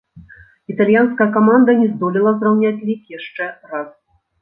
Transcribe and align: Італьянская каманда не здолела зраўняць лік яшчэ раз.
Італьянская 0.73 1.27
каманда 1.35 1.71
не 1.83 1.87
здолела 1.93 2.35
зраўняць 2.41 2.75
лік 2.91 3.01
яшчэ 3.19 3.43
раз. 3.73 3.89